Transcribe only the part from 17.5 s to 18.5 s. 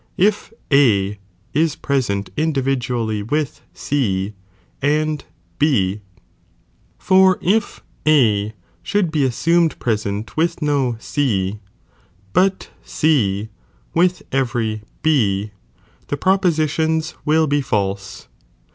false.